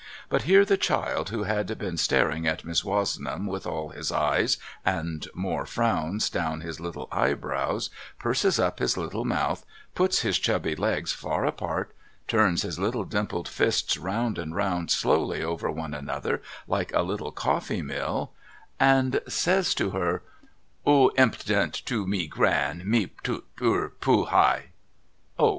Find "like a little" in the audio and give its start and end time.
16.67-17.31